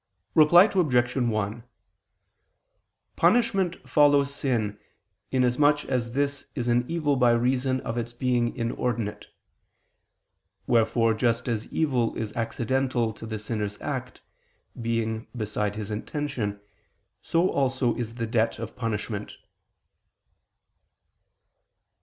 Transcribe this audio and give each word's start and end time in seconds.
Reply 0.33 0.63
Obj. 0.63 1.15
1: 1.15 1.63
Punishment 3.15 3.87
follows 3.87 4.33
sin, 4.33 4.79
inasmuch 5.29 5.85
as 5.85 6.13
this 6.13 6.47
is 6.55 6.67
an 6.67 6.85
evil 6.89 7.15
by 7.15 7.29
reason 7.33 7.79
of 7.81 7.99
its 7.99 8.11
being 8.11 8.55
inordinate. 8.55 9.27
Wherefore 10.65 11.13
just 11.13 11.47
as 11.47 11.71
evil 11.71 12.15
is 12.15 12.35
accidental 12.35 13.13
to 13.13 13.27
the 13.27 13.37
sinner's 13.37 13.79
act, 13.79 14.21
being 14.81 15.27
beside 15.37 15.75
his 15.75 15.91
intention, 15.91 16.59
so 17.21 17.49
also 17.51 17.93
is 17.95 18.15
the 18.15 18.25
debt 18.25 18.57
of 18.57 18.75
punishment. 18.75 19.37